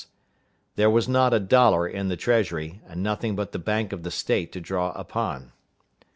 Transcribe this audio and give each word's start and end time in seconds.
There 0.77 0.89
was 0.89 1.07
not 1.07 1.31
a 1.31 1.39
dollar 1.39 1.87
in 1.87 2.07
the 2.07 2.17
treasury, 2.17 2.81
and 2.87 3.03
nothing 3.03 3.35
but 3.35 3.51
the 3.51 3.59
bank 3.59 3.93
of 3.93 4.01
the 4.01 4.09
State 4.09 4.51
to 4.53 4.59
draw 4.59 4.91
upon. 4.93 5.51